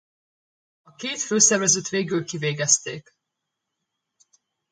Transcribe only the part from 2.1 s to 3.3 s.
kivégezték.